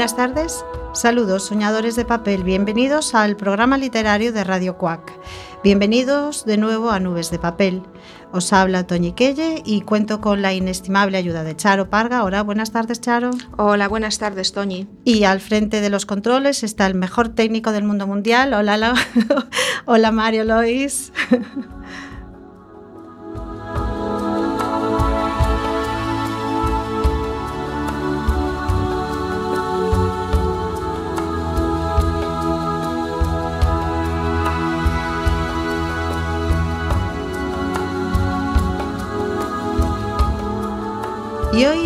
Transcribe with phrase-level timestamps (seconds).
[0.00, 5.12] Buenas tardes, saludos soñadores de papel, bienvenidos al programa literario de Radio Cuac.
[5.62, 7.82] Bienvenidos de nuevo a Nubes de Papel.
[8.32, 12.24] Os habla Toñi Quelle y cuento con la inestimable ayuda de Charo Parga.
[12.24, 13.28] Hola, buenas tardes, Charo.
[13.58, 14.88] Hola, buenas tardes, Toñi.
[15.04, 18.54] Y al frente de los controles está el mejor técnico del mundo mundial.
[18.54, 18.94] Hola,
[19.84, 21.12] Hola Mario Lois.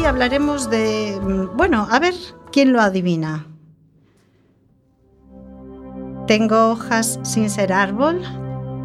[0.05, 2.15] hablaremos de, mm, bueno, a ver
[2.53, 3.47] quién lo adivina.
[6.27, 8.23] Tengo hojas sin ser árbol,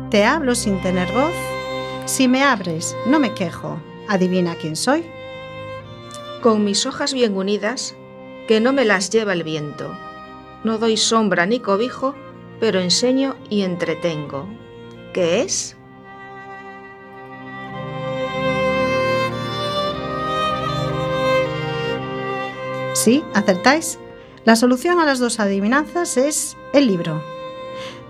[0.09, 1.33] te hablo sin tener voz.
[2.05, 3.79] Si me abres, no me quejo.
[4.07, 5.05] Adivina quién soy.
[6.41, 7.95] Con mis hojas bien unidas,
[8.47, 9.95] que no me las lleva el viento.
[10.63, 12.15] No doy sombra ni cobijo,
[12.59, 14.47] pero enseño y entretengo.
[15.13, 15.77] ¿Qué es?
[23.01, 23.97] Sí, acertáis.
[24.43, 27.23] La solución a las dos adivinanzas es el libro.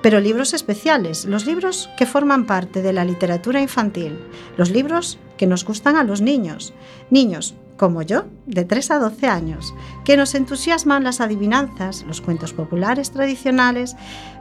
[0.02, 4.18] Pero libros especiales, los libros que forman parte de la literatura infantil,
[4.58, 6.74] los libros que nos gustan a los niños,
[7.12, 12.54] niños como yo, de 3 a 12 años, que nos entusiasman las adivinanzas, los cuentos
[12.54, 13.96] populares tradicionales,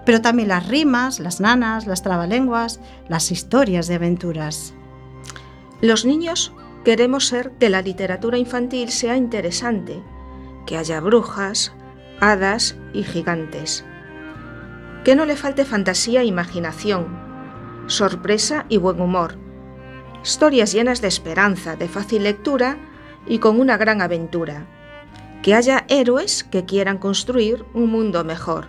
[0.06, 4.72] pero también las rimas, las nanas, las trabalenguas, las historias de aventuras.
[5.82, 6.54] Los niños
[6.86, 10.02] queremos ser que la literatura infantil sea interesante,
[10.68, 11.72] que haya brujas,
[12.20, 13.86] hadas y gigantes.
[15.02, 17.06] Que no le falte fantasía e imaginación,
[17.86, 19.38] sorpresa y buen humor.
[20.22, 22.76] Historias llenas de esperanza, de fácil lectura
[23.26, 24.66] y con una gran aventura.
[25.42, 28.66] Que haya héroes que quieran construir un mundo mejor.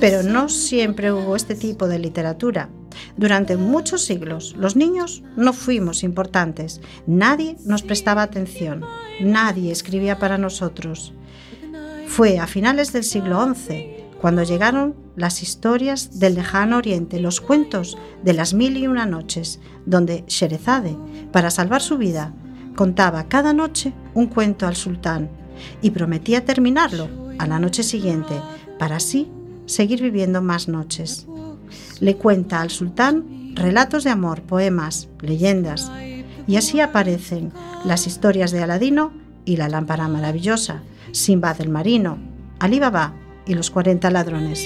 [0.00, 2.70] Pero no siempre hubo este tipo de literatura.
[3.16, 8.82] Durante muchos siglos los niños no fuimos importantes, nadie nos prestaba atención,
[9.20, 11.12] nadie escribía para nosotros.
[12.06, 17.96] Fue a finales del siglo XI cuando llegaron las historias del lejano oriente, los cuentos
[18.22, 20.96] de las mil y una noches, donde Sherezade,
[21.32, 22.34] para salvar su vida,
[22.74, 25.30] contaba cada noche un cuento al sultán
[25.82, 28.34] y prometía terminarlo a la noche siguiente,
[28.78, 29.30] para así
[29.70, 31.26] seguir viviendo más noches.
[32.00, 35.90] Le cuenta al sultán relatos de amor, poemas, leyendas,
[36.46, 37.52] y así aparecen
[37.84, 39.12] las historias de Aladino
[39.44, 42.18] y la lámpara maravillosa, Simbad el marino,
[42.58, 43.14] Ali Baba
[43.46, 44.64] y los 40 ladrones.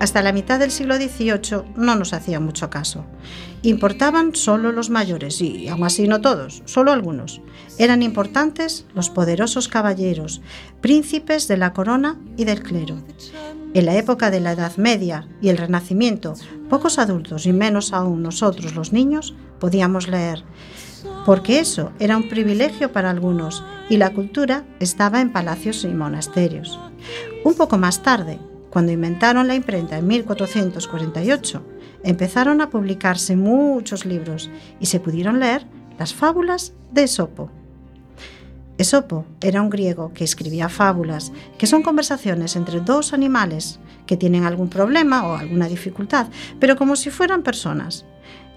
[0.00, 3.04] Hasta la mitad del siglo XVIII no nos hacían mucho caso.
[3.60, 7.42] Importaban solo los mayores y, aún así no todos, solo algunos.
[7.76, 10.40] Eran importantes los poderosos caballeros,
[10.80, 12.96] príncipes de la corona y del clero.
[13.74, 16.32] En la época de la Edad Media y el Renacimiento,
[16.70, 20.44] pocos adultos y menos aún nosotros los niños podíamos leer,
[21.26, 26.80] porque eso era un privilegio para algunos y la cultura estaba en palacios y monasterios.
[27.44, 28.38] Un poco más tarde,
[28.70, 31.62] cuando inventaron la imprenta en 1448,
[32.04, 35.66] empezaron a publicarse muchos libros y se pudieron leer
[35.98, 37.50] las fábulas de Esopo.
[38.78, 44.44] Esopo era un griego que escribía fábulas, que son conversaciones entre dos animales que tienen
[44.44, 46.28] algún problema o alguna dificultad,
[46.58, 48.06] pero como si fueran personas.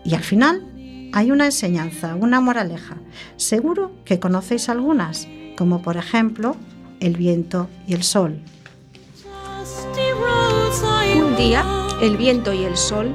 [0.05, 2.95] Y al final hay una enseñanza, una moraleja.
[3.35, 5.27] Seguro que conocéis algunas,
[5.57, 6.55] como por ejemplo
[7.01, 8.39] el viento y el sol.
[11.43, 13.13] El viento y el sol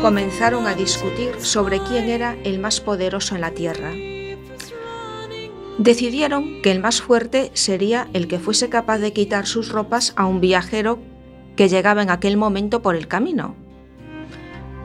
[0.00, 3.92] comenzaron a discutir sobre quién era el más poderoso en la Tierra.
[5.76, 10.24] Decidieron que el más fuerte sería el que fuese capaz de quitar sus ropas a
[10.24, 11.00] un viajero
[11.54, 13.56] que llegaba en aquel momento por el camino.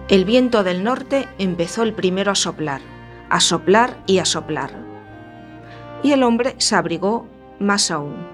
[0.09, 2.81] El viento del norte empezó el primero a soplar,
[3.29, 4.85] a soplar y a soplar.
[6.03, 7.25] Y el hombre se abrigó
[7.59, 8.27] más aún.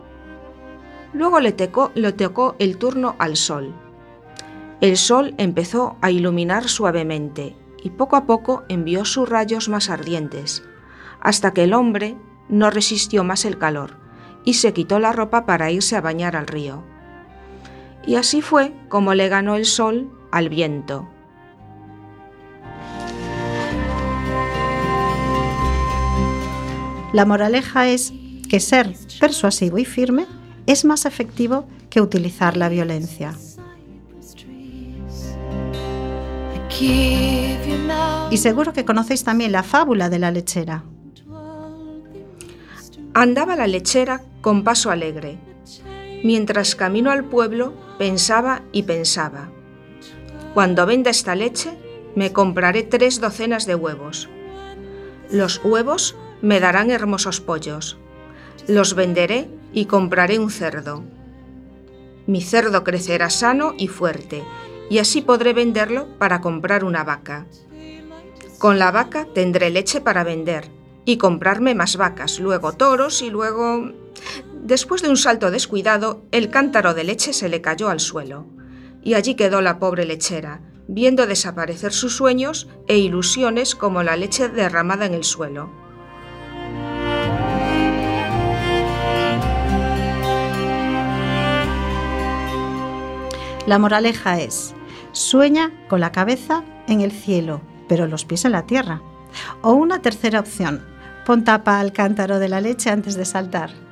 [1.13, 1.55] Luego le,
[1.93, 3.71] le tocó el turno al sol.
[4.81, 10.63] El sol empezó a iluminar suavemente y poco a poco envió sus rayos más ardientes,
[11.19, 12.15] hasta que el hombre
[12.47, 13.97] no resistió más el calor
[14.45, 16.83] y se quitó la ropa para irse a bañar al río.
[18.07, 21.09] Y así fue como le ganó el sol al viento.
[27.11, 28.13] La moraleja es
[28.49, 30.25] que ser persuasivo y firme
[30.67, 33.33] es más efectivo que utilizar la violencia.
[36.81, 40.83] Y seguro que conocéis también la fábula de la lechera.
[43.13, 45.37] Andaba la lechera con paso alegre.
[46.23, 49.49] Mientras camino al pueblo, pensaba y pensaba.
[50.53, 51.71] Cuando venda esta leche,
[52.15, 54.29] me compraré tres docenas de huevos.
[55.31, 57.97] Los huevos me darán hermosos pollos.
[58.67, 61.03] Los venderé y compraré un cerdo.
[62.25, 64.43] Mi cerdo crecerá sano y fuerte,
[64.89, 67.45] y así podré venderlo para comprar una vaca.
[68.57, 70.69] Con la vaca tendré leche para vender
[71.05, 73.93] y comprarme más vacas, luego toros y luego...
[74.61, 78.45] Después de un salto descuidado, el cántaro de leche se le cayó al suelo,
[79.01, 84.49] y allí quedó la pobre lechera, viendo desaparecer sus sueños e ilusiones como la leche
[84.49, 85.71] derramada en el suelo.
[93.65, 94.73] La moraleja es,
[95.11, 99.01] sueña con la cabeza en el cielo, pero los pies en la tierra.
[99.61, 100.85] O una tercera opción,
[101.25, 103.88] pon tapa al cántaro de la leche antes de saltar.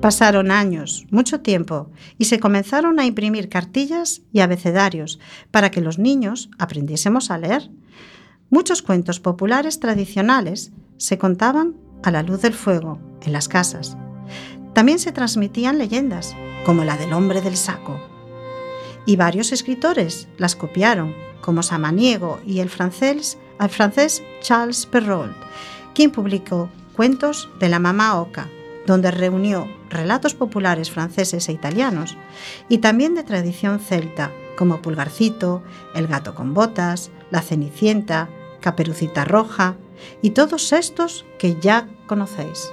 [0.00, 5.20] Pasaron años, mucho tiempo, y se comenzaron a imprimir cartillas y abecedarios
[5.50, 7.70] para que los niños aprendiésemos a leer.
[8.48, 13.98] Muchos cuentos populares tradicionales se contaban a la luz del fuego, en las casas.
[14.72, 18.00] También se transmitían leyendas, como la del hombre del saco.
[19.04, 23.36] Y varios escritores las copiaron, como Samaniego y el francés,
[24.40, 25.36] Charles Perrault,
[25.94, 28.48] quien publicó cuentos de la mamá Oca,
[28.90, 32.16] donde reunió relatos populares franceses e italianos,
[32.68, 35.62] y también de tradición celta, como Pulgarcito,
[35.94, 38.28] El gato con botas, La Cenicienta,
[38.60, 39.76] Caperucita Roja,
[40.22, 42.72] y todos estos que ya conocéis.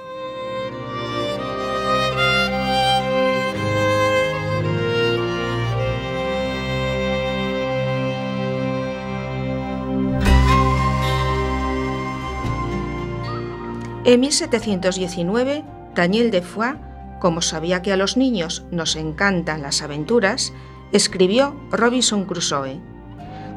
[14.04, 16.78] En 1719, Daniel Defoe
[17.18, 20.52] como sabía que a los niños nos encantan las aventuras,
[20.92, 22.80] escribió Robinson Crusoe,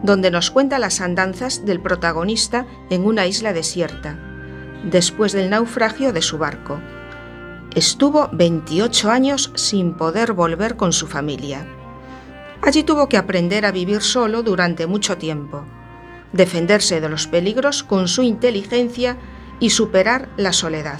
[0.02, 4.18] donde nos cuenta las andanzas del protagonista en una isla desierta,
[4.90, 6.80] después del naufragio de su barco.
[7.76, 11.68] Estuvo 28 años sin poder volver con su familia.
[12.64, 15.64] Allí tuvo que aprender a vivir solo durante mucho tiempo,
[16.34, 19.18] defenderse de los peligros con su inteligencia
[19.60, 21.00] y superar la soledad.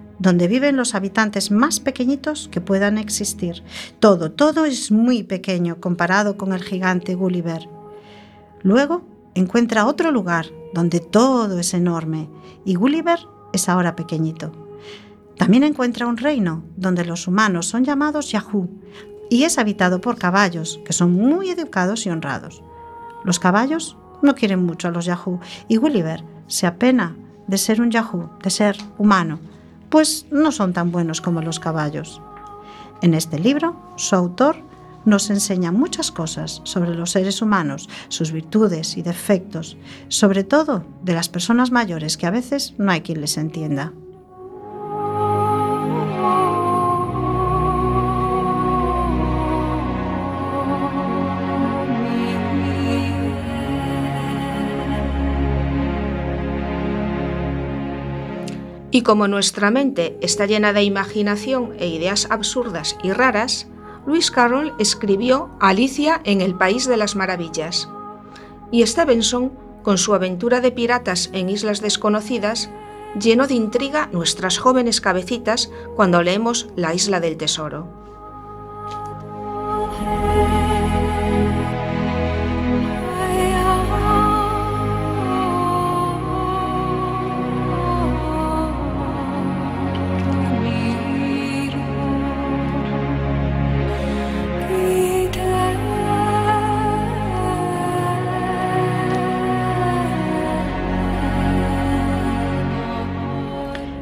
[0.21, 3.63] donde viven los habitantes más pequeñitos que puedan existir.
[3.99, 7.67] Todo, todo es muy pequeño comparado con el gigante Gulliver.
[8.61, 9.01] Luego
[9.33, 12.29] encuentra otro lugar donde todo es enorme
[12.65, 13.19] y Gulliver
[13.51, 14.51] es ahora pequeñito.
[15.37, 18.69] También encuentra un reino donde los humanos son llamados Yahoo
[19.31, 22.61] y es habitado por caballos que son muy educados y honrados.
[23.23, 27.15] Los caballos no quieren mucho a los Yahoo y Gulliver se apena
[27.47, 29.39] de ser un Yahoo, de ser humano
[29.91, 32.21] pues no son tan buenos como los caballos.
[33.03, 34.55] En este libro, su autor
[35.05, 41.13] nos enseña muchas cosas sobre los seres humanos, sus virtudes y defectos, sobre todo de
[41.13, 43.93] las personas mayores que a veces no hay quien les entienda.
[58.91, 63.67] Y como nuestra mente está llena de imaginación e ideas absurdas y raras,
[64.05, 67.87] Lewis Carroll escribió Alicia en el País de las Maravillas.
[68.69, 72.69] Y Stevenson, con su aventura de piratas en islas desconocidas,
[73.19, 78.00] llenó de intriga nuestras jóvenes cabecitas cuando leemos La Isla del Tesoro.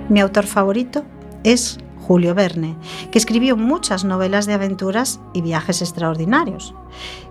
[0.10, 1.06] Mi autor favorito
[1.44, 2.76] es Julio Verne,
[3.12, 6.74] que escribió muchas novelas de aventuras y viajes extraordinarios.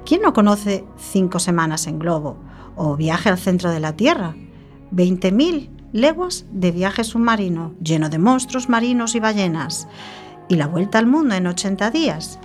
[0.06, 2.36] ¿Quién no conoce Cinco Semanas en Globo
[2.76, 4.36] o Viaje al Centro de la Tierra?
[4.92, 9.88] 20.000 leguas de viaje submarino, lleno de monstruos marinos y ballenas.
[10.48, 12.38] Y la vuelta al mundo en 80 días.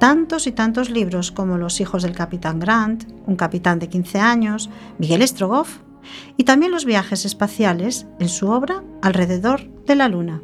[0.00, 4.70] Tantos y tantos libros como Los hijos del capitán Grant, Un capitán de 15 años,
[4.98, 5.80] Miguel Strogoff,
[6.36, 10.42] y también los viajes espaciales en su obra Alrededor de la Luna.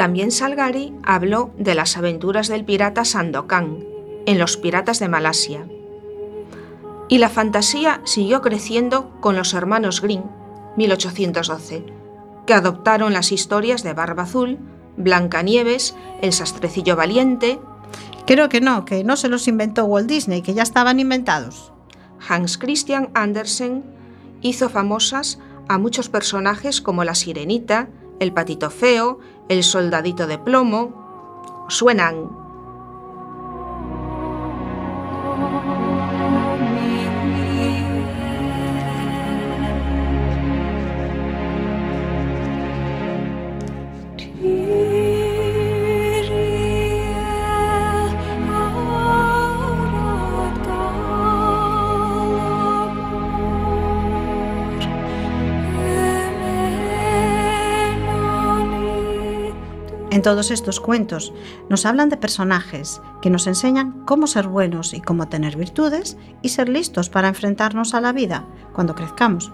[0.00, 3.84] También Salgari habló de las aventuras del pirata Sandokan
[4.24, 5.68] en Los Piratas de Malasia.
[7.08, 10.22] Y la fantasía siguió creciendo con los hermanos Grimm,
[10.76, 11.84] 1812,
[12.46, 14.58] que adoptaron las historias de Barba Azul,
[15.00, 17.58] Blancanieves, El Sastrecillo Valiente.
[18.26, 21.72] Creo que no, que no se los inventó Walt Disney, que ya estaban inventados.
[22.28, 23.84] Hans Christian Andersen
[24.40, 25.38] hizo famosas
[25.68, 27.88] a muchos personajes como la sirenita,
[28.18, 31.66] el patito feo, el soldadito de plomo.
[31.68, 32.39] Suenan
[60.10, 61.32] En todos estos cuentos
[61.68, 66.48] nos hablan de personajes que nos enseñan cómo ser buenos y cómo tener virtudes y
[66.48, 69.52] ser listos para enfrentarnos a la vida cuando crezcamos.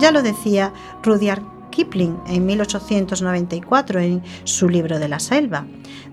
[0.00, 0.72] Ya lo decía
[1.04, 5.66] Rudyard Kipling en 1894 en su libro de la selva,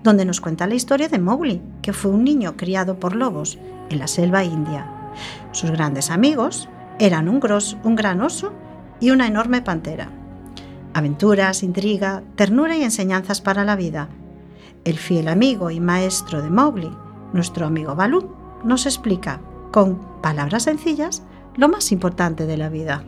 [0.03, 3.57] donde nos cuenta la historia de Mowgli, que fue un niño criado por lobos
[3.89, 4.85] en la selva india.
[5.51, 8.53] Sus grandes amigos eran un, gros, un gran oso
[8.99, 10.11] y una enorme pantera
[10.97, 14.09] aventuras, intriga, ternura y enseñanzas para la vida.
[14.83, 16.91] El fiel amigo y maestro de Mowgli,
[17.33, 19.39] nuestro amigo Balú, nos explica,
[19.71, 21.23] con palabras sencillas,
[21.55, 23.03] lo más importante de la vida.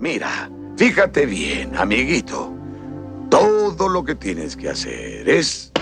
[0.00, 2.50] Mira, fíjate bien, amiguito.
[3.28, 5.72] Todo lo que tienes que hacer es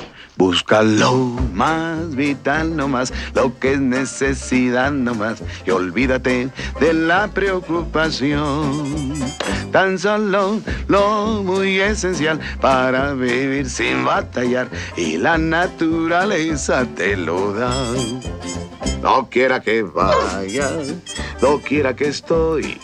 [0.40, 1.14] Busca lo
[1.52, 6.48] más vital nomás, lo que es necesidad nomás, y olvídate
[6.80, 9.12] de la preocupación.
[9.72, 17.72] Tan solo lo muy esencial para vivir sin batallar, y la naturaleza te lo da.
[19.02, 20.70] No quiera que vaya,
[21.40, 22.78] no quiera que estoy,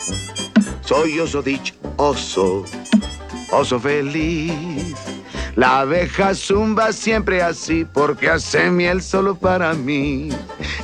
[0.81, 2.63] soy oso dichoso,
[3.51, 5.16] oso feliz
[5.57, 10.29] la abeja zumba siempre así porque hace miel solo para mí.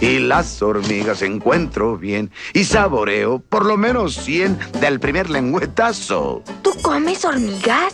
[0.02, 6.42] Y las hormigas encuentro bien y saboreo por lo menos 100 del primer lengüetazo.
[6.64, 7.94] ¿Tú comes hormigas?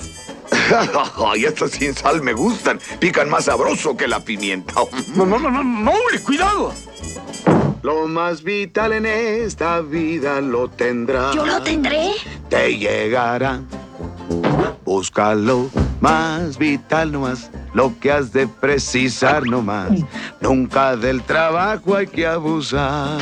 [1.27, 2.79] Ay, estas sin sal me gustan.
[3.01, 4.74] Pican más sabroso que la pimienta.
[5.15, 5.91] No, no, no, no,
[6.24, 6.74] cuidado.
[7.83, 11.33] Lo más vital en esta vida lo tendrá.
[11.33, 12.12] ¿Yo lo tendré?
[12.50, 13.59] Te llegará.
[14.86, 19.91] Búscalo más vital nomás, lo que has de precisar nomás.
[20.41, 23.19] Nunca del trabajo hay que abusar.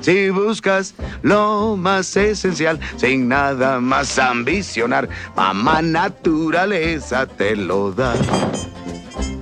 [0.00, 8.14] Si buscas lo más esencial, sin nada más ambicionar, mamá naturaleza te lo da.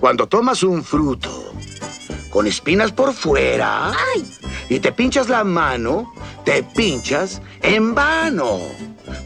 [0.00, 1.52] Cuando tomas un fruto
[2.30, 3.92] con espinas por fuera
[4.68, 6.12] y te pinchas la mano,
[6.44, 8.58] te pinchas en vano.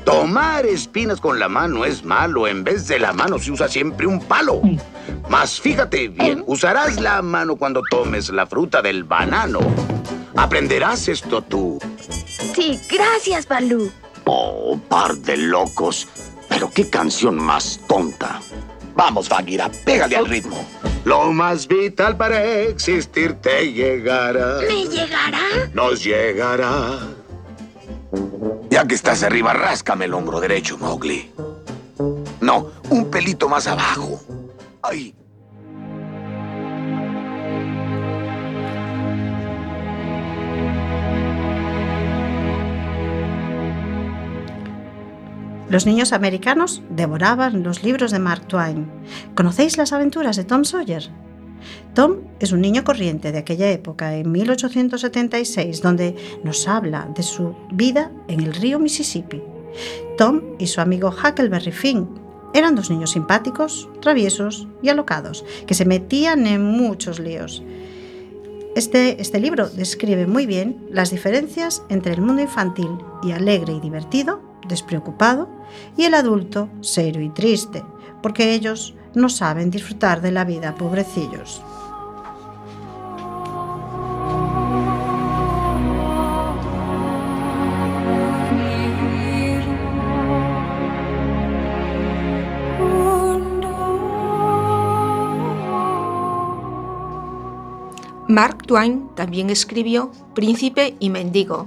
[0.04, 2.46] Tomar espinas con la mano es malo.
[2.46, 4.60] En vez de la mano se usa siempre un palo.
[5.28, 9.60] Mas fíjate bien, usarás la mano cuando tomes la fruta del banano.
[10.36, 11.78] Aprenderás esto tú.
[12.54, 13.90] Sí, gracias, Balú.
[14.24, 16.08] Oh, par de locos.
[16.48, 18.40] Pero qué canción más tonta.
[18.94, 20.66] Vamos, Bagheera, pégale al ritmo.
[21.04, 24.58] Lo más vital para existir te llegará.
[24.68, 25.40] ¿Me llegará?
[25.72, 26.98] Nos llegará.
[28.70, 31.30] Ya que estás arriba, ráscame el hombro derecho, Mowgli.
[32.40, 34.20] No, un pelito más abajo.
[34.82, 35.14] Ay.
[45.68, 48.90] Los niños americanos devoraban los libros de Mark Twain.
[49.36, 51.10] ¿Conocéis las aventuras de Tom Sawyer?
[51.94, 57.54] Tom es un niño corriente de aquella época, en 1876, donde nos habla de su
[57.72, 59.42] vida en el río Mississippi.
[60.16, 62.08] Tom y su amigo Huckleberry Finn
[62.54, 67.62] eran dos niños simpáticos, traviesos y alocados, que se metían en muchos líos.
[68.76, 72.90] Este, este libro describe muy bien las diferencias entre el mundo infantil
[73.22, 75.48] y alegre y divertido, despreocupado,
[75.96, 77.82] y el adulto serio y triste,
[78.22, 81.62] porque ellos no saben disfrutar de la vida, pobrecillos.
[98.30, 101.66] Mark Twain también escribió Príncipe y Mendigo,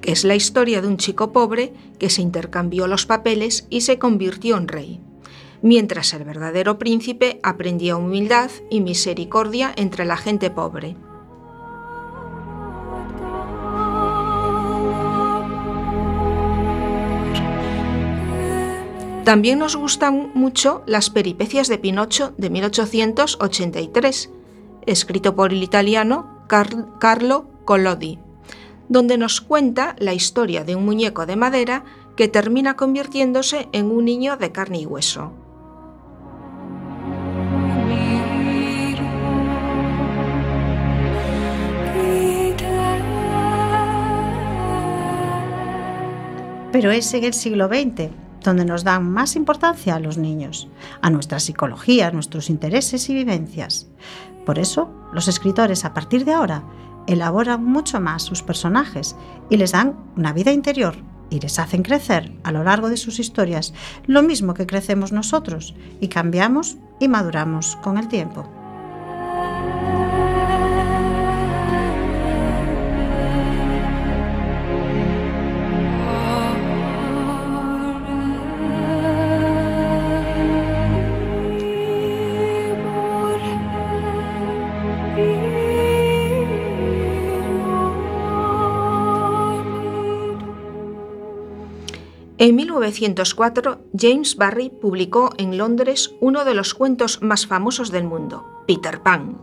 [0.00, 3.98] que es la historia de un chico pobre que se intercambió los papeles y se
[3.98, 5.00] convirtió en rey,
[5.62, 10.96] mientras el verdadero príncipe aprendía humildad y misericordia entre la gente pobre.
[19.24, 24.30] También nos gustan mucho las peripecias de Pinocho de 1883,
[24.86, 28.18] escrito por el italiano Carlo Collodi,
[28.88, 31.84] donde nos cuenta la historia de un muñeco de madera
[32.16, 35.32] que termina convirtiéndose en un niño de carne y hueso.
[46.72, 48.10] Pero es en el siglo XX
[48.46, 50.68] donde nos dan más importancia a los niños,
[51.02, 53.88] a nuestra psicología, a nuestros intereses y vivencias.
[54.46, 56.62] Por eso, los escritores a partir de ahora
[57.06, 59.16] elaboran mucho más sus personajes
[59.50, 60.96] y les dan una vida interior
[61.28, 63.74] y les hacen crecer a lo largo de sus historias
[64.06, 68.48] lo mismo que crecemos nosotros y cambiamos y maduramos con el tiempo.
[92.38, 98.62] En 1904, James Barrie publicó en Londres uno de los cuentos más famosos del mundo,
[98.66, 99.38] Peter Pan.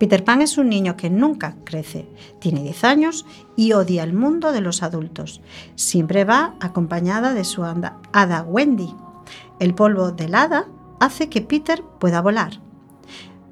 [0.00, 2.08] Peter Pan es un niño que nunca crece,
[2.40, 5.40] tiene 10 años y odia el mundo de los adultos.
[5.76, 8.92] Siempre va acompañada de su hada Wendy.
[9.60, 10.66] El polvo del hada
[10.98, 12.60] hace que Peter pueda volar.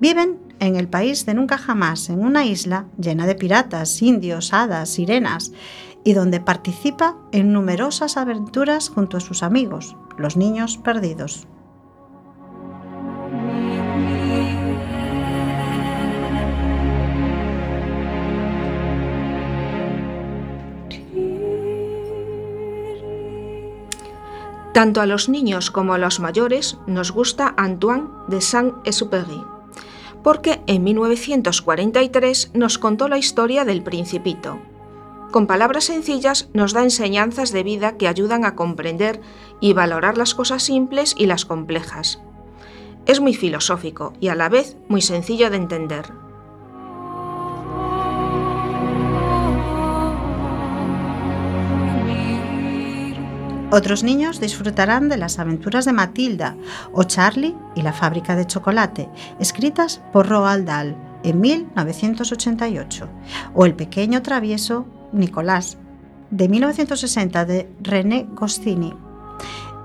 [0.01, 4.89] Viven en el país de nunca jamás, en una isla llena de piratas, indios, hadas,
[4.91, 5.53] sirenas
[6.05, 11.47] y donde participa en numerosas aventuras junto a sus amigos, los niños perdidos.
[24.73, 29.45] Tanto a los niños como a los mayores nos gusta Antoine de Saint-Exupéry,
[30.23, 34.59] porque en 1943 nos contó la historia del Principito,
[35.33, 39.21] con palabras sencillas nos da enseñanzas de vida que ayudan a comprender
[39.61, 42.21] y valorar las cosas simples y las complejas.
[43.07, 46.13] Es muy filosófico y a la vez muy sencillo de entender.
[53.73, 56.57] Otros niños disfrutarán de las aventuras de Matilda
[56.93, 59.09] o Charlie y la fábrica de chocolate,
[59.41, 63.09] escritas por Roald Dahl en 1988,
[63.55, 65.79] o El pequeño travieso Nicolás,
[66.31, 68.95] de 1960 de René Goscinny.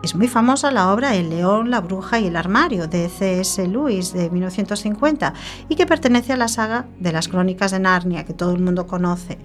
[0.03, 3.67] Es muy famosa la obra El león, la bruja y el armario de C.S.
[3.67, 5.33] Lewis de 1950
[5.69, 8.87] y que pertenece a la saga de las crónicas de Narnia que todo el mundo
[8.87, 9.37] conoce.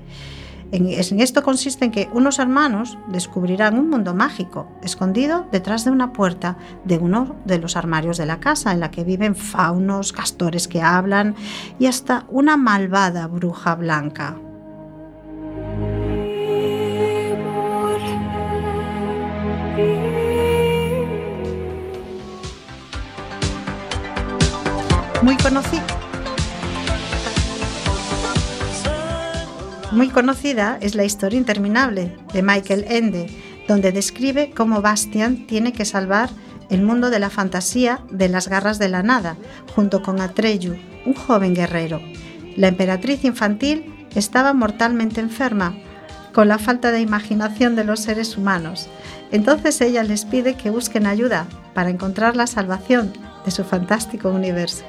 [0.72, 6.14] En, esto consiste en que unos hermanos descubrirán un mundo mágico escondido detrás de una
[6.14, 10.68] puerta de uno de los armarios de la casa en la que viven faunos, castores
[10.68, 11.34] que hablan
[11.78, 14.38] y hasta una malvada bruja blanca.
[25.22, 25.86] Muy conocida.
[29.92, 33.28] Muy conocida es la historia interminable de Michael Ende,
[33.68, 36.30] donde describe cómo Bastian tiene que salvar
[36.70, 39.36] el mundo de la fantasía de las garras de la nada,
[39.76, 42.00] junto con Atreyu, un joven guerrero.
[42.56, 45.76] La emperatriz infantil estaba mortalmente enferma,
[46.32, 48.88] con la falta de imaginación de los seres humanos.
[49.30, 53.12] Entonces ella les pide que busquen ayuda para encontrar la salvación
[53.44, 54.84] de su fantástico universo.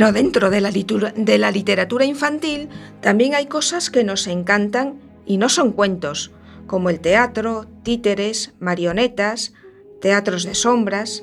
[0.00, 2.70] Pero dentro de la, de la literatura infantil
[3.02, 6.30] también hay cosas que nos encantan y no son cuentos,
[6.66, 9.52] como el teatro, títeres, marionetas,
[10.00, 11.22] teatros de sombras,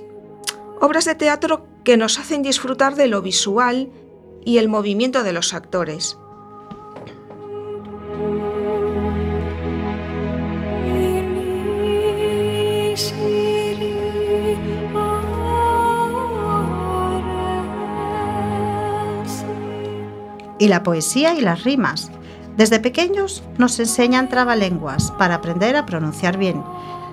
[0.79, 3.89] obras de teatro que nos hacen disfrutar de lo visual
[4.45, 6.19] y el movimiento de los actores.
[20.59, 22.11] Y la poesía y las rimas.
[22.55, 26.63] Desde pequeños nos enseñan trabalenguas para aprender a pronunciar bien.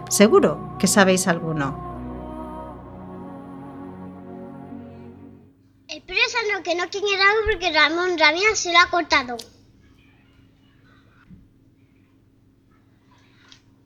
[0.09, 1.92] Seguro que sabéis alguno.
[5.88, 9.37] Expresa lo que no quiere algo porque Ramón Rabia se lo ha cortado.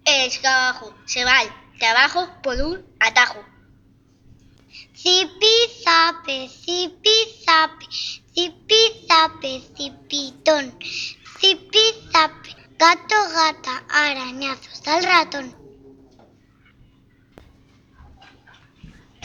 [0.05, 3.41] Es que abajo se va al trabajo por un atajo.
[4.97, 7.11] Zipi zape, zipi
[7.45, 7.87] zape,
[8.39, 10.65] zipi zape, zipitón.
[11.41, 15.47] Zipi zape, gato gata, arañazos al ratón.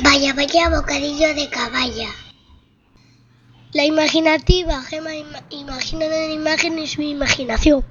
[0.03, 2.09] Vaya, vaya bocadillo de caballa.
[3.73, 7.85] La imaginativa, Gema ima- imagina una imagen en su imaginación.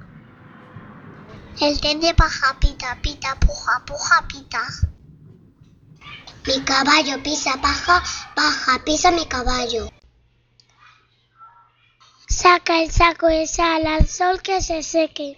[1.60, 4.62] El tren de paja, pita, pita, puja, puja, pita.
[6.46, 8.02] Mi caballo pisa paja,
[8.34, 9.88] paja, pisa mi caballo.
[12.32, 15.36] Saca el saco de sal al sol que se seque.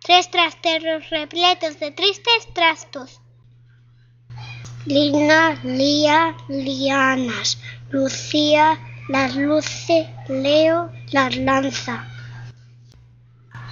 [0.00, 3.20] Tres trasteros repletos de tristes trastos.
[4.86, 7.58] Lina, Lía, lianas.
[7.90, 10.08] Lucía, las luce.
[10.28, 12.06] Leo, las lanza.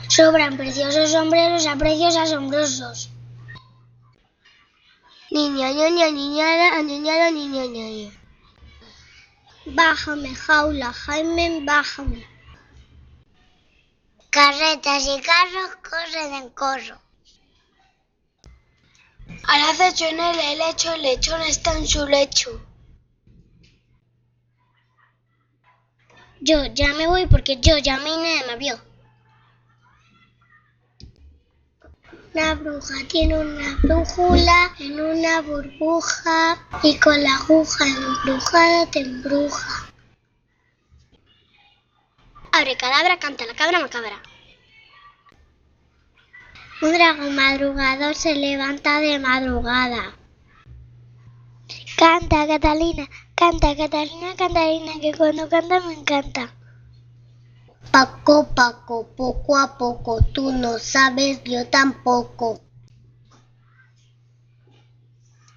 [0.09, 3.11] Sobran preciosos sombreros a precios asombrosos.
[5.31, 8.18] Niña, ñoña, niñada, niñada, niña, ñoña.
[9.75, 12.27] Bájame, jaula, Jaime, bájame.
[14.31, 16.99] Carretas y carros corren en corro.
[19.45, 22.51] Al acecho en el helecho, el lechón está en su lecho.
[26.41, 28.88] Yo ya me voy porque yo ya me nadie me vio.
[32.39, 39.91] La bruja tiene una brújula en una burbuja y con la aguja embrujada te embruja.
[42.53, 44.23] Abre cadabra, canta la cabra macabra.
[46.81, 50.15] Un dragón madrugador se levanta de madrugada.
[51.97, 56.55] Canta, Catalina, canta, Catalina, Catalina, que cuando canta me encanta.
[57.91, 62.61] Paco, Paco, poco a poco, tú no sabes, yo tampoco.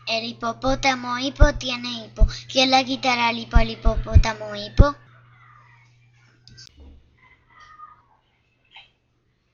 [0.08, 2.28] El hipopótamo hipo tiene hipo.
[2.52, 4.96] ¿Quién le quitará el hipo al hipopótamo hipo?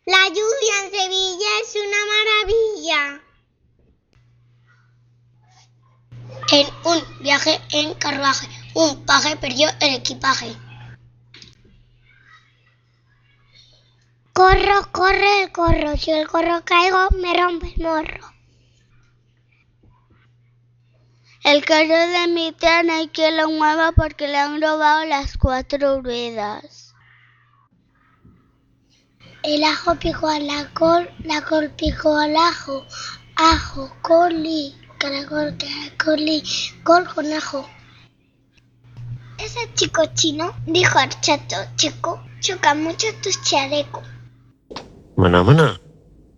[0.05, 3.23] La lluvia en Sevilla es una maravilla.
[6.53, 10.55] En un viaje en carruaje, un paje perdió el equipaje.
[14.37, 18.35] Corro, corre el corro, si el corro caigo me rompe el morro.
[21.43, 26.03] El carro de mi tren hay que lo mueva porque le han robado las cuatro
[26.03, 26.93] ruedas.
[29.41, 32.85] El ajo picó a la col, la col picó al ajo,
[33.37, 36.43] ajo, coli, caracol, caracoli,
[36.83, 37.67] col con ajo.
[39.39, 44.07] Ese chico chino dijo al chato chico, choca mucho tus chalecos.
[45.17, 45.81] Mana mana.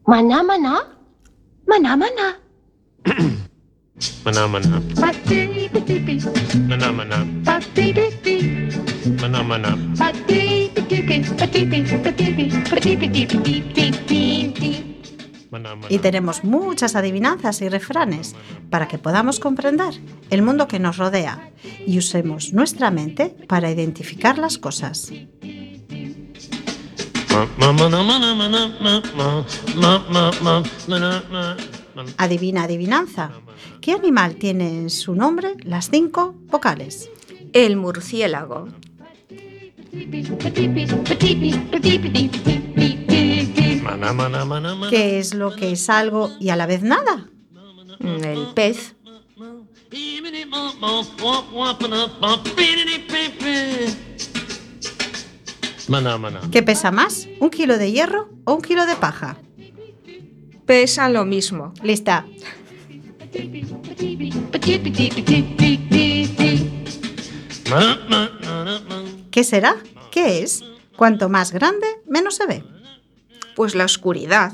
[0.08, 0.74] Mana mana.
[1.68, 2.28] Mana mana.
[4.24, 4.80] Mana mana.
[6.70, 7.20] Mana mana.
[9.22, 9.76] Maná, maná.
[15.90, 18.36] Y tenemos muchas adivinanzas y refranes
[18.70, 19.94] para que podamos comprender
[20.30, 21.52] el mundo que nos rodea
[21.86, 25.12] y usemos nuestra mente para identificar las cosas.
[32.18, 33.32] Adivina, adivinanza.
[33.82, 37.10] ¿Qué animal tiene en su nombre las cinco vocales?
[37.54, 38.68] El murciélago.
[44.90, 47.30] ¿Qué es lo que es algo y a la vez nada?
[48.00, 48.96] Mm, El pez.
[55.90, 56.42] Maná, maná.
[56.52, 57.28] ¿Qué pesa más?
[57.40, 59.38] ¿Un kilo de hierro o un kilo de paja?
[60.68, 61.74] Pesa lo mismo.
[61.82, 62.28] Lista.
[69.32, 69.78] ¿Qué será?
[70.12, 70.64] ¿Qué es?
[70.96, 72.64] Cuanto más grande, menos se ve.
[73.56, 74.54] Pues la oscuridad.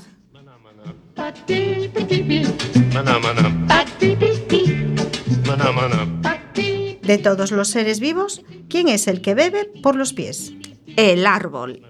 [7.02, 10.54] De todos los seres vivos, ¿quién es el que bebe por los pies?
[10.88, 11.82] El árbol.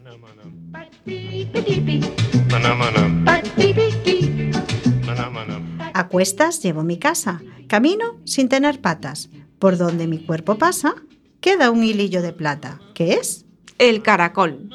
[5.94, 9.30] A cuestas llevo mi casa, camino sin tener patas.
[9.60, 10.96] Por donde mi cuerpo pasa,
[11.40, 12.80] queda un hilillo de plata.
[12.94, 13.46] ¿Qué es?
[13.78, 14.70] El caracol.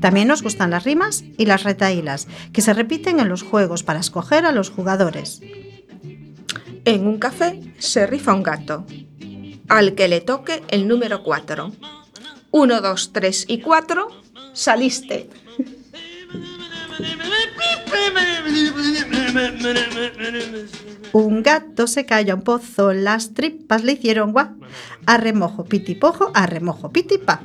[0.00, 4.00] También nos gustan las rimas y las retaílas, que se repiten en los juegos para
[4.00, 5.42] escoger a los jugadores.
[6.86, 8.86] En un café se rifa un gato.
[9.68, 11.72] Al que le toque el número 4.
[12.52, 14.08] 1, 2, 3 y 4.
[14.52, 15.28] Saliste.
[21.12, 24.54] Un gato se cayó a un pozo, las tripas le hicieron guá.
[25.06, 27.42] A remojo pitipojo, a remojo pitipa.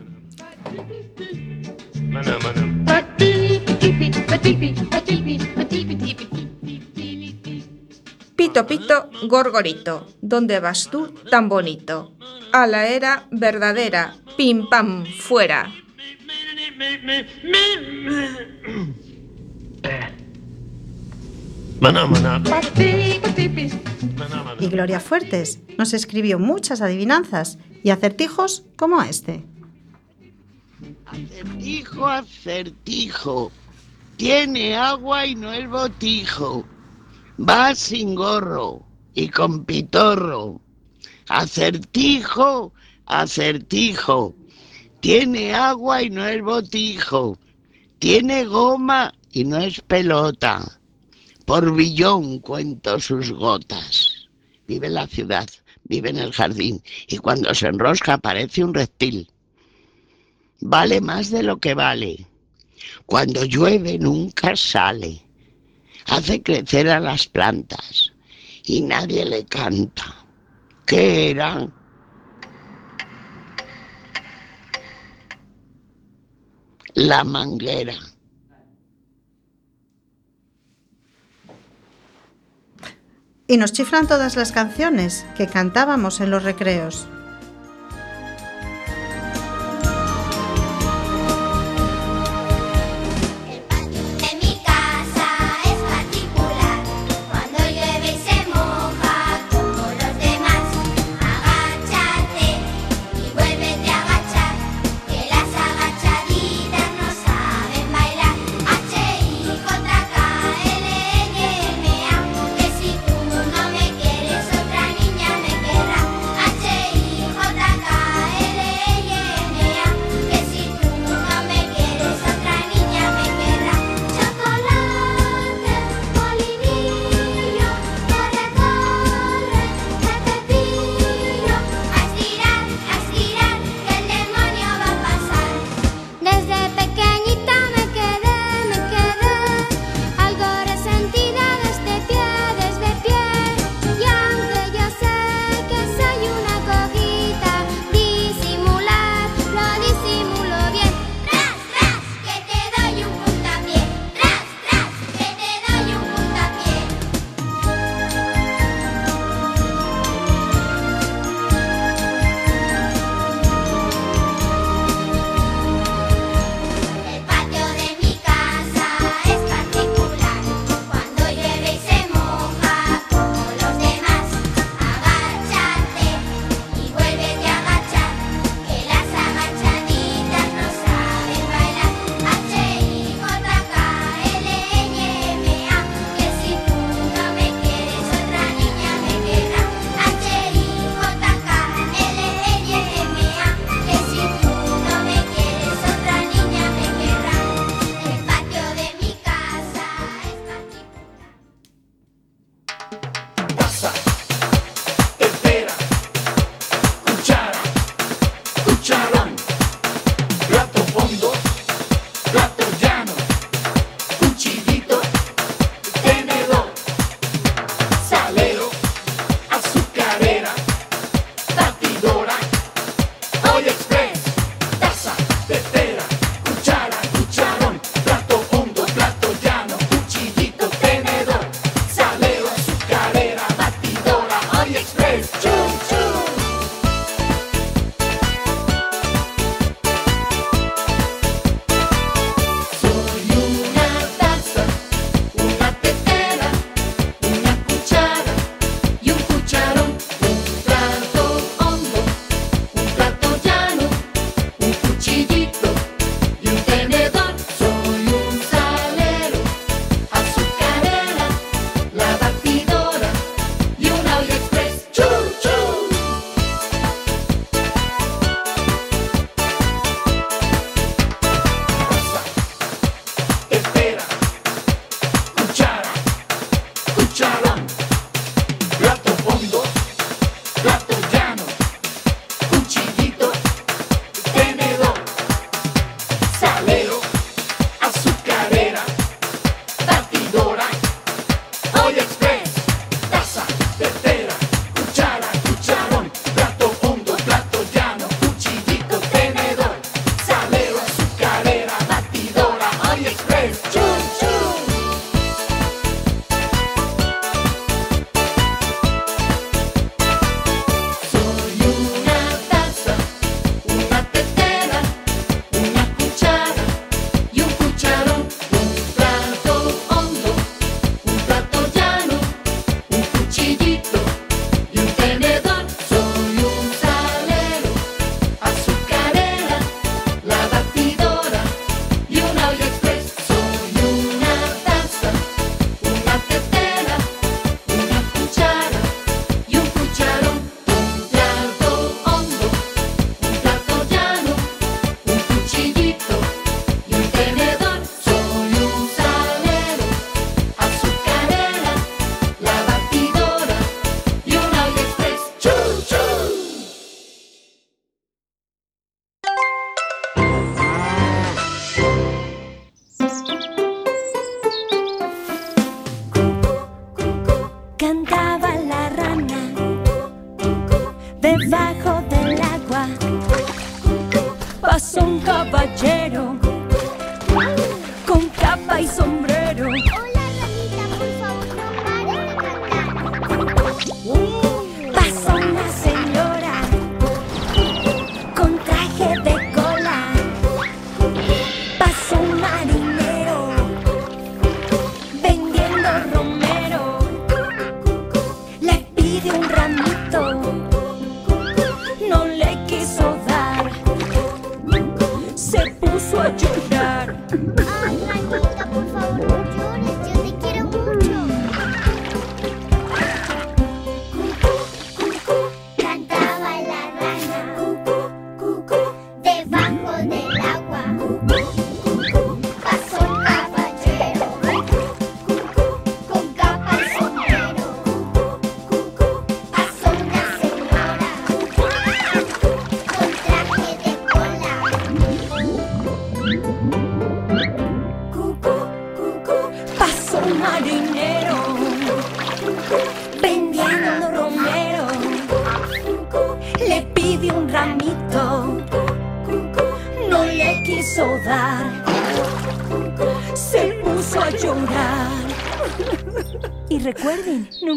[8.67, 10.07] Pito, pito, gorgorito.
[10.21, 12.13] ¿Dónde vas tú tan bonito?
[12.51, 14.15] A la era verdadera.
[14.37, 15.71] Pim, pam, fuera.
[24.59, 29.43] Y Gloria Fuertes nos escribió muchas adivinanzas y acertijos como este.
[31.05, 33.51] Acertijo, acertijo.
[34.17, 36.65] Tiene agua y no el botijo.
[37.39, 40.61] Va sin gorro y con pitorro.
[41.27, 42.73] Acertijo,
[43.05, 44.35] acertijo.
[44.99, 47.37] Tiene agua y no el botijo.
[47.99, 50.79] Tiene goma y no es pelota.
[51.45, 54.27] Por billón cuento sus gotas.
[54.67, 55.49] Vive en la ciudad,
[55.83, 59.27] vive en el jardín y cuando se enrosca parece un reptil
[60.61, 62.27] vale más de lo que vale.
[63.05, 65.21] Cuando llueve nunca sale.
[66.11, 68.11] Hace crecer a las plantas
[68.65, 70.13] y nadie le canta.
[70.85, 71.69] ¿Qué era?
[76.95, 77.95] La manguera.
[83.47, 87.07] Y nos chiflan todas las canciones que cantábamos en los recreos.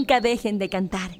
[0.04, 1.12] Nunca dejen de cantar.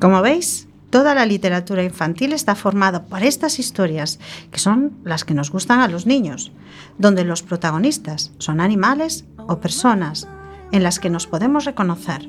[0.00, 4.18] Como veis, toda la literatura infantil está formada por estas historias,
[4.50, 6.50] que son las que nos gustan a los niños,
[6.98, 10.26] donde los protagonistas son animales o personas
[10.72, 12.28] en las que nos podemos reconocer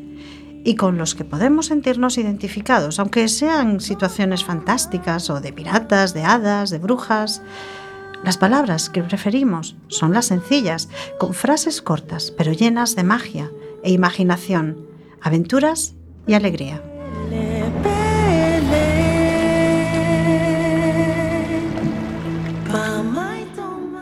[0.64, 6.24] y con los que podemos sentirnos identificados, aunque sean situaciones fantásticas o de piratas, de
[6.24, 7.42] hadas, de brujas.
[8.24, 13.52] Las palabras que preferimos son las sencillas, con frases cortas, pero llenas de magia
[13.84, 14.86] e imaginación,
[15.22, 15.96] aventuras
[16.28, 16.84] y alegría.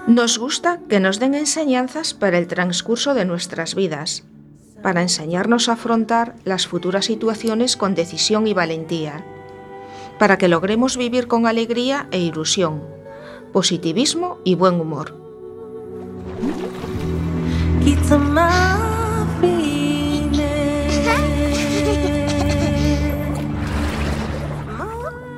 [0.07, 4.23] Nos gusta que nos den enseñanzas para el transcurso de nuestras vidas,
[4.81, 9.25] para enseñarnos a afrontar las futuras situaciones con decisión y valentía,
[10.17, 12.83] para que logremos vivir con alegría e ilusión,
[13.51, 15.13] positivismo y buen humor.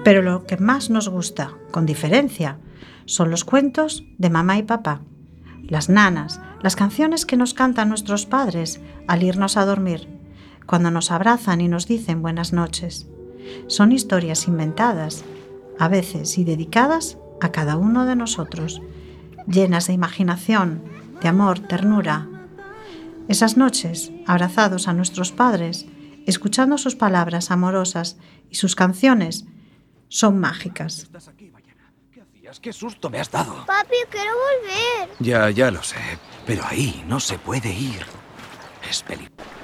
[0.10, 2.58] Pero lo que más nos gusta, con diferencia,
[3.06, 5.02] son los cuentos de mamá y papá,
[5.68, 10.08] las nanas, las canciones que nos cantan nuestros padres al irnos a dormir,
[10.66, 13.06] cuando nos abrazan y nos dicen buenas noches.
[13.68, 15.24] Son historias inventadas,
[15.78, 18.82] a veces y dedicadas a cada uno de nosotros,
[19.46, 20.82] llenas de imaginación,
[21.22, 22.28] de amor, ternura.
[23.28, 25.86] Esas noches, abrazados a nuestros padres,
[26.26, 28.18] escuchando sus palabras amorosas
[28.50, 29.46] y sus canciones,
[30.10, 31.08] son mágicas.
[32.62, 33.66] ¡Qué susto me has dado!
[33.66, 35.10] Papi, quiero volver.
[35.20, 35.98] Ya, ya lo sé.
[36.48, 38.04] Pero ahí no se puede ir.
[38.90, 39.59] Es peligroso.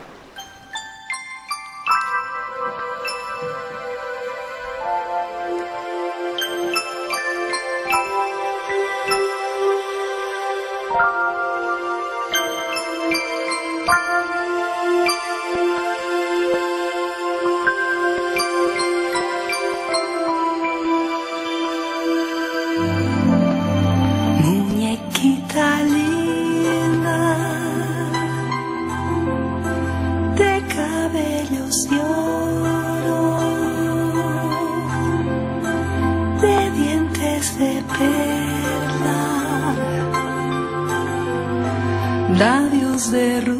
[42.95, 43.54] Labios de.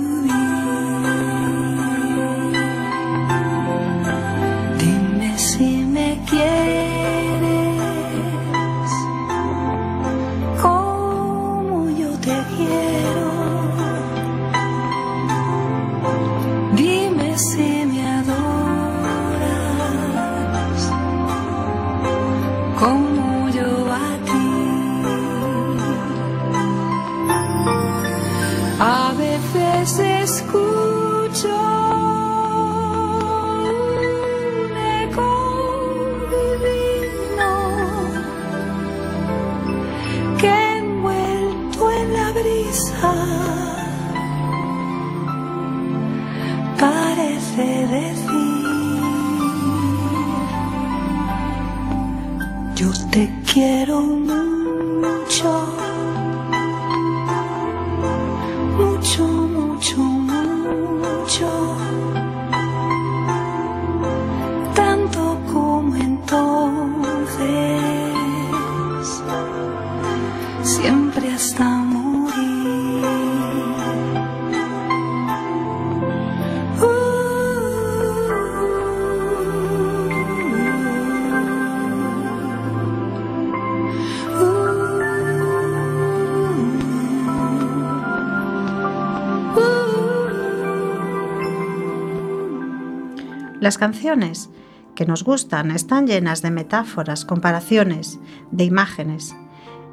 [93.65, 94.51] Las canciones
[94.93, 98.19] que nos gustan están llenas de metáforas, comparaciones,
[98.51, 99.35] de imágenes.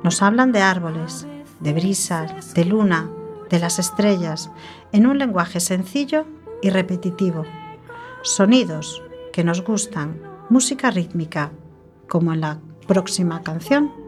[0.04, 1.26] Nos hablan de árboles,
[1.60, 3.08] de brisas, de luna,
[3.48, 4.50] de las estrellas,
[4.92, 6.26] en un lenguaje sencillo
[6.60, 7.46] y repetitivo.
[8.20, 9.02] Sonidos
[9.32, 10.20] que nos gustan,
[10.50, 11.50] música rítmica,
[12.10, 14.01] como en la próxima canción.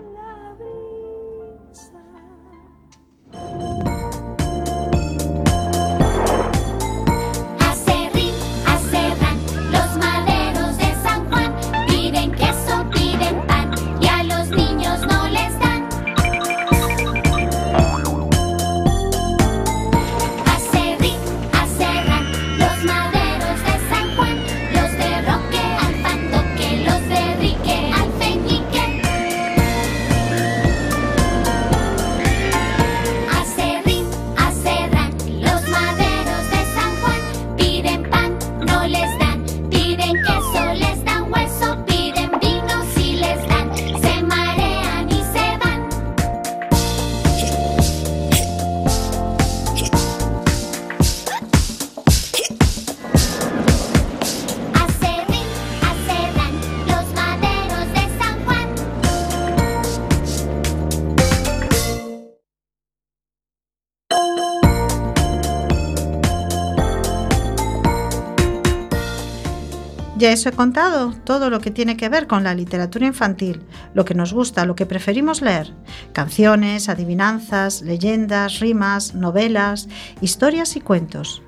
[70.25, 73.61] Ya eso he contado todo lo que tiene que ver con la literatura infantil,
[73.93, 75.75] lo que nos gusta, lo que preferimos leer.
[76.14, 79.87] Canciones, adivinanzas, leyendas, rimas, novelas,
[80.22, 81.43] historias y cuentos.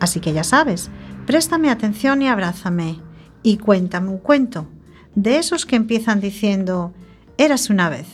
[0.00, 0.88] Así que ya sabes,
[1.26, 2.98] préstame atención y abrázame.
[3.42, 4.68] Y cuéntame un cuento,
[5.14, 6.94] de esos que empiezan diciendo,
[7.36, 8.06] eras una vez.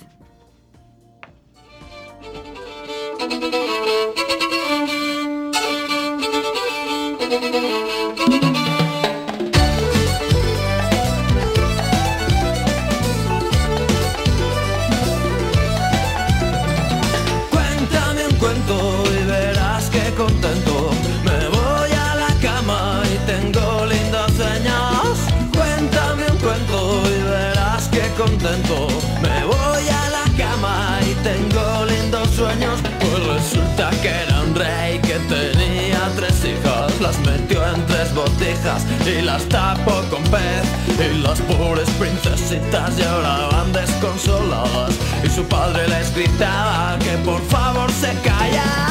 [34.60, 37.00] Rey que tenía tres hijas.
[37.00, 40.64] Las metió en tres botijas y las tapó con pez.
[40.98, 44.94] Y las pobres princesitas lloraban desconsoladas.
[45.24, 48.89] Y su padre les gritaba que por favor se callaran.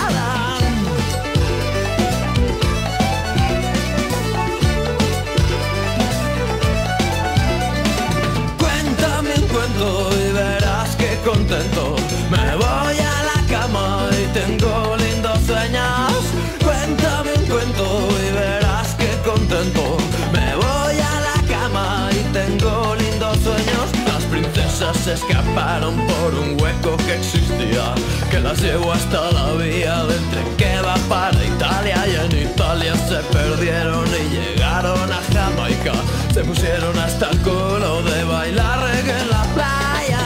[24.79, 27.93] Se escaparon por un hueco que existía.
[28.31, 31.97] Que las llevó hasta la vía del tren que va para Italia.
[32.07, 35.91] Y en Italia se perdieron y llegaron a Jamaica.
[36.33, 40.23] Se pusieron hasta el culo de bailar reggae en la playa.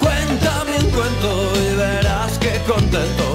[0.00, 3.25] Cuéntame un cuento y verás que contento.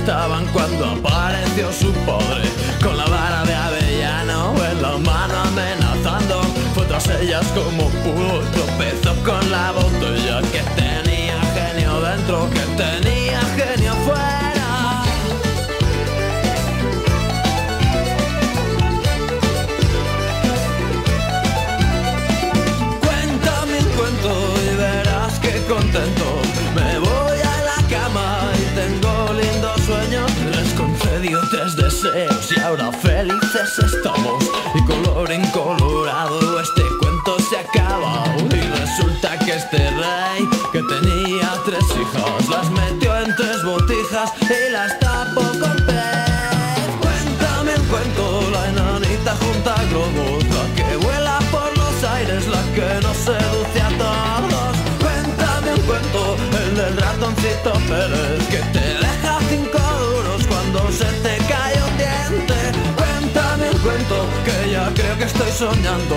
[0.00, 2.48] Estaban cuando apareció su padre.
[2.82, 6.42] Con la vara de avellano en la mano amenazando.
[6.74, 13.40] Fue tras ellas como pudo tropezó con la botella que tenía genio dentro, que tenía
[13.56, 14.49] genio fuera.
[31.82, 34.44] Deseos y ahora felices estamos.
[34.74, 38.24] Y color incolorado este cuento se acaba.
[38.50, 44.72] Y resulta que este rey que tenía tres hijas las metió en tres botijas y
[44.72, 46.40] las tapó con pez.
[47.00, 53.06] Cuéntame un cuento, la enanita junta globos, la que vuela por los aires, la que
[53.06, 54.76] nos seduce a todos.
[55.00, 61.39] Cuéntame un cuento, el del ratoncito Pérez, que te deja cinco duros cuando se te
[64.94, 66.16] creo que estoy soñando.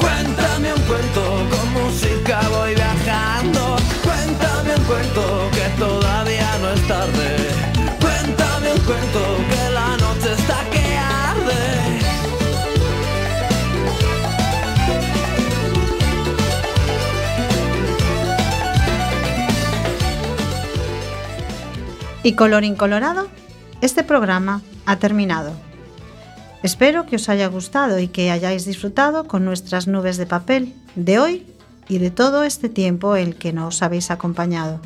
[0.00, 3.76] Cuéntame un cuento, con música voy viajando.
[4.02, 7.36] Cuéntame un cuento, que todavía no es tarde.
[8.00, 9.20] Cuéntame un cuento,
[9.50, 11.62] que la noche está que arde.
[22.24, 23.28] Y colorín colorado,
[23.80, 25.71] este programa ha terminado.
[26.62, 31.18] Espero que os haya gustado y que hayáis disfrutado con nuestras nubes de papel de
[31.18, 31.46] hoy
[31.88, 34.80] y de todo este tiempo el que nos habéis acompañado.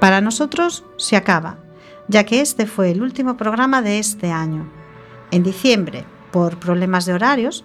[0.00, 1.58] Para nosotros se acaba,
[2.08, 4.68] ya que este fue el último programa de este año.
[5.30, 7.64] En diciembre, por problemas de horarios,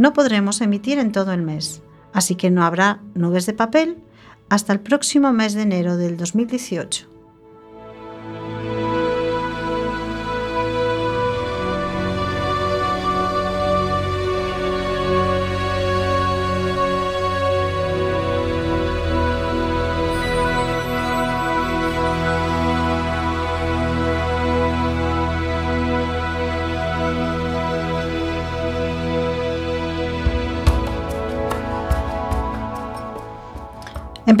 [0.00, 1.82] no podremos emitir en todo el mes,
[2.14, 3.98] así que no habrá nubes de papel
[4.48, 7.09] hasta el próximo mes de enero del 2018.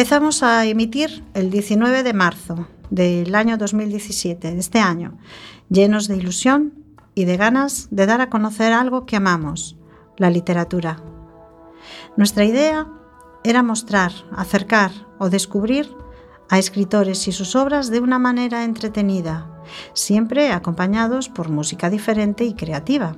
[0.00, 5.18] Empezamos a emitir el 19 de marzo del año 2017, de este año,
[5.68, 6.72] llenos de ilusión
[7.14, 9.76] y de ganas de dar a conocer algo que amamos,
[10.16, 11.02] la literatura.
[12.16, 12.88] Nuestra idea
[13.44, 15.94] era mostrar, acercar o descubrir
[16.48, 22.54] a escritores y sus obras de una manera entretenida, siempre acompañados por música diferente y
[22.54, 23.16] creativa.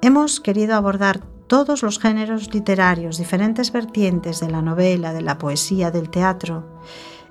[0.00, 5.90] Hemos querido abordar todos los géneros literarios, diferentes vertientes de la novela, de la poesía,
[5.90, 6.80] del teatro.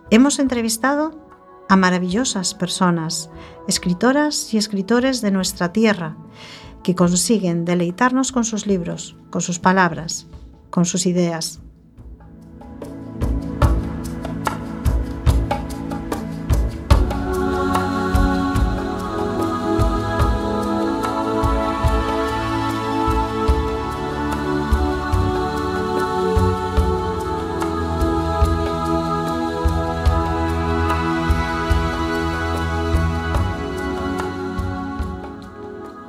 [0.09, 1.19] Hemos entrevistado
[1.67, 3.29] a maravillosas personas,
[3.67, 6.15] escritoras y escritores de nuestra tierra,
[6.83, 10.27] que consiguen deleitarnos con sus libros, con sus palabras,
[10.69, 11.61] con sus ideas.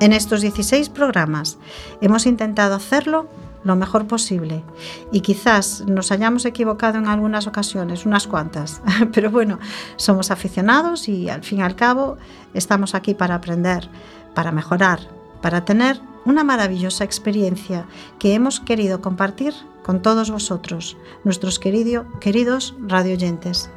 [0.07, 1.59] En estos 16 programas
[2.01, 3.29] hemos intentado hacerlo
[3.65, 4.63] lo mejor posible
[5.11, 8.83] y quizás nos hayamos equivocado en algunas ocasiones, unas cuantas,
[9.13, 9.59] pero bueno,
[9.97, 12.19] somos aficionados y al fin y al cabo
[12.55, 13.89] estamos aquí para aprender,
[14.33, 15.01] para mejorar,
[15.43, 17.85] para tener una maravillosa experiencia
[18.21, 23.71] que hemos querido compartir con todos vosotros, nuestros querido, queridos radioyentes.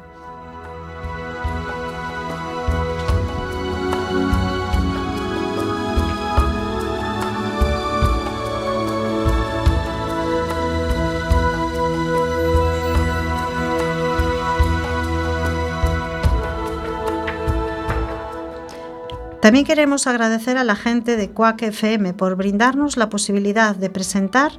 [19.50, 24.52] También queremos agradecer a la gente de Quack FM por brindarnos la posibilidad de presentar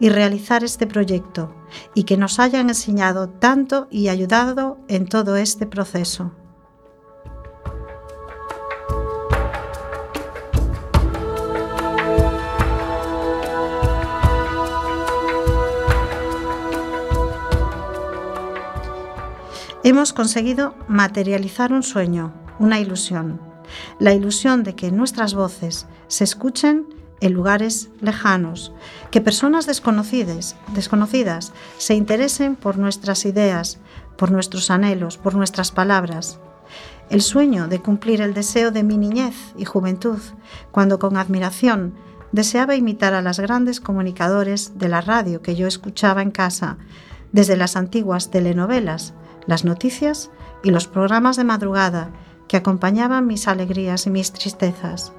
[0.00, 1.54] y realizar este proyecto
[1.94, 6.32] y que nos hayan enseñado tanto y ayudado en todo este proceso.
[19.84, 23.47] Hemos conseguido materializar un sueño, una ilusión
[23.98, 26.86] la ilusión de que nuestras voces se escuchen
[27.20, 28.72] en lugares lejanos,
[29.10, 33.78] que personas desconocidas, desconocidas se interesen por nuestras ideas,
[34.16, 36.38] por nuestros anhelos, por nuestras palabras.
[37.10, 40.18] El sueño de cumplir el deseo de mi niñez y juventud,
[40.70, 41.94] cuando con admiración
[42.32, 46.76] deseaba imitar a las grandes comunicadores de la radio que yo escuchaba en casa,
[47.32, 49.14] desde las antiguas telenovelas,
[49.46, 50.30] las noticias
[50.62, 52.10] y los programas de madrugada
[52.48, 55.12] que acompañaban mis alegrías y mis tristezas.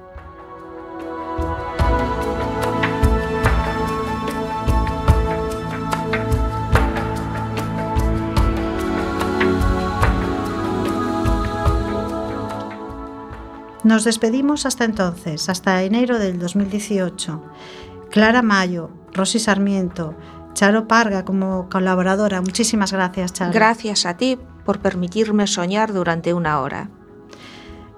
[13.82, 17.42] Nos despedimos hasta entonces, hasta enero del 2018.
[18.10, 20.14] Clara Mayo, Rosy Sarmiento,
[20.52, 22.40] Charo Parga como colaboradora.
[22.40, 23.52] Muchísimas gracias, Charo.
[23.52, 26.90] Gracias a ti por permitirme soñar durante una hora.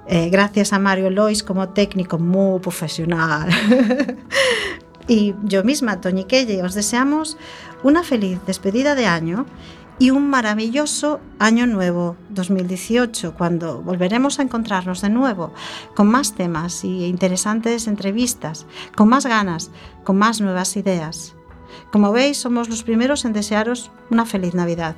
[0.07, 3.51] Eh, gracias a Mario Lois como técnico muy profesional.
[5.09, 7.37] y yo misma, Toñi Kelle, os deseamos
[7.83, 9.47] una feliz despedida de año
[9.99, 15.53] y un maravilloso año nuevo 2018, cuando volveremos a encontrarnos de nuevo
[15.95, 19.71] con más temas y interesantes entrevistas, con más ganas,
[20.03, 21.35] con más nuevas ideas.
[21.93, 24.97] Como veis, somos los primeros en desearos una feliz Navidad.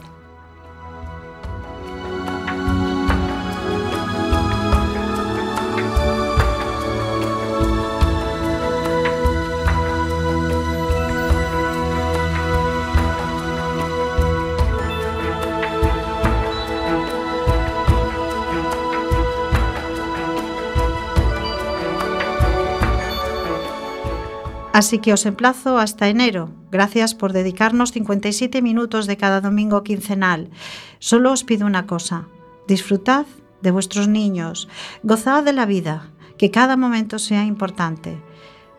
[24.75, 26.51] Así que os emplazo hasta enero.
[26.72, 30.51] Gracias por dedicarnos 57 minutos de cada domingo quincenal.
[30.99, 32.27] Solo os pido una cosa.
[32.66, 33.25] Disfrutad
[33.62, 34.68] de vuestros niños,
[35.05, 38.20] gozad de la vida, Que cada momento sea importante.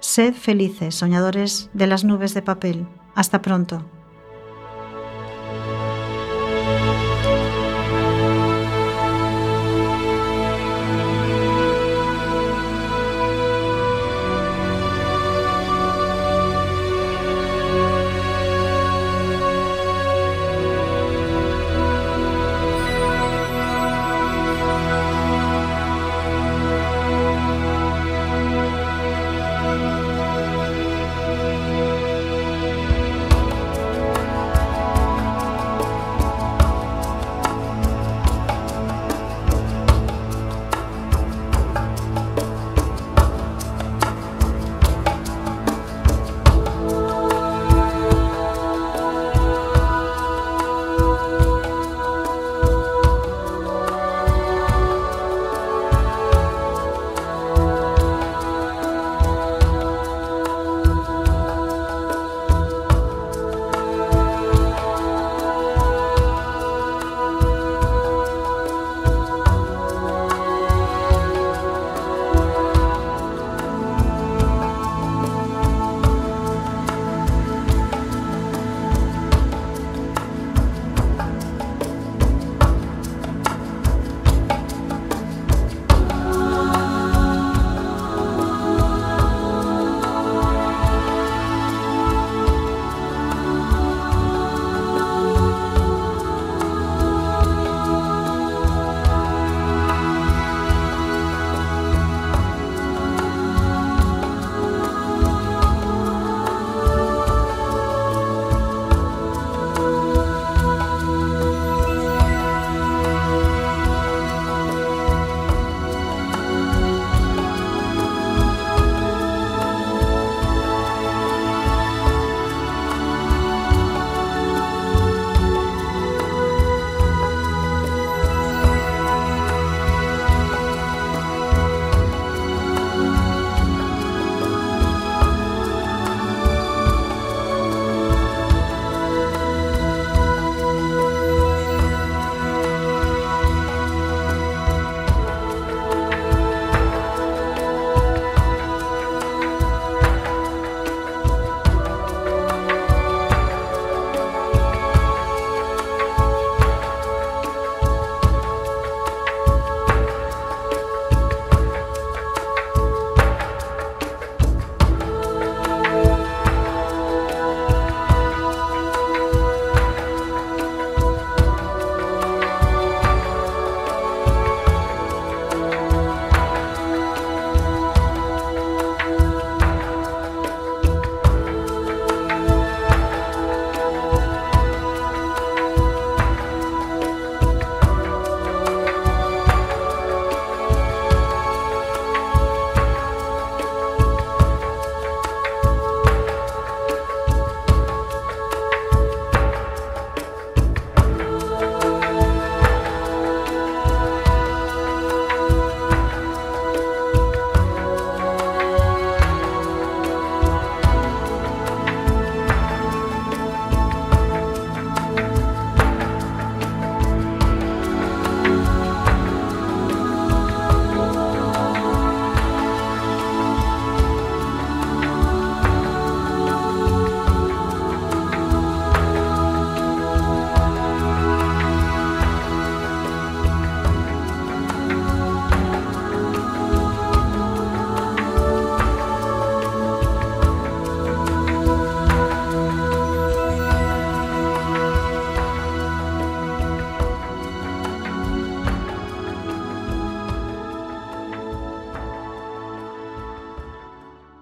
[0.02, 2.86] Sed felices, soñadores de las nubes de papel.
[3.16, 3.86] Hasta pronto.